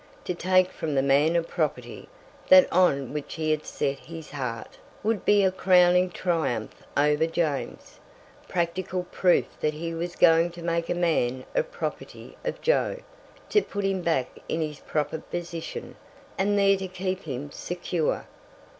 [0.25, 2.09] To take from the "man of property"
[2.49, 7.99] that on which he had set his heart, would be a crowning triumph over James,
[8.49, 12.97] practical proof that he was going to make a man of property of Jo,
[13.49, 15.95] to put him back in his proper position,
[16.35, 18.25] and there to keep him secure.